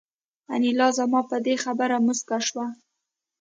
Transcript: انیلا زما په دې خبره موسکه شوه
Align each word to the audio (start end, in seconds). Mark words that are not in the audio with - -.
انیلا 0.53 0.87
زما 0.97 1.21
په 1.29 1.37
دې 1.45 1.55
خبره 1.63 1.97
موسکه 2.05 2.37
شوه 2.47 2.65